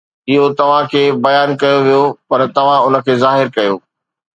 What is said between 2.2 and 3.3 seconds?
پر توهان ان کي